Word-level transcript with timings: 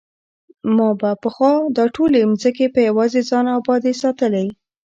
ما 0.75 0.89
به 0.99 1.11
پخوا 1.23 1.51
دا 1.77 1.85
ټولې 1.95 2.19
ځمکې 2.41 2.65
په 2.73 2.79
یوازې 2.87 3.21
ځان 3.29 3.45
ابادې 3.57 3.93
ساتلې. 4.01 4.45